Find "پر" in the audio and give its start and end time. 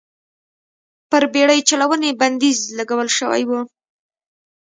1.09-1.23